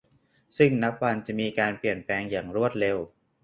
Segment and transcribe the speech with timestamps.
[0.57, 2.97] ซึ่งนับวันจะมีการเปลี่ยนแปลงอย่างรวดเร็ว